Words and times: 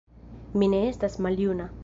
Mi 0.63 0.69
ne 0.73 0.81
estas 0.87 1.19
maljuna 1.27 1.73